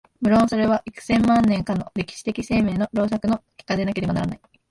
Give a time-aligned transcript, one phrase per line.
[0.19, 4.39] 無論それは幾千万年かの歴史的生命の労作の結果でなければならない。